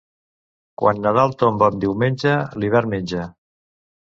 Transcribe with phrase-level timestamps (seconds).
[0.81, 2.33] Quan Nadal tomba en diumenge,
[2.65, 3.29] l'hivern menja.